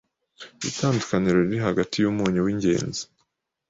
Itandukaniro 0.69 1.37
riri 1.41 1.57
hagati 1.67 1.95
y’umunyu 1.99 2.39
w’ingezi 2.45 3.03